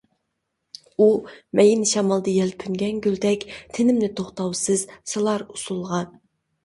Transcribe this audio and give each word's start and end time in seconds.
ئۇ 1.03 1.09
مەيىن 1.59 1.83
شامالدا 1.91 2.33
يەلپۈنگەن 2.37 3.03
گۈلدەك 3.09 3.45
تېنىمنى 3.77 4.13
توختاۋسىز 4.21 4.85
سالار 5.13 5.47
ئۇسسۇلغا. 5.51 6.01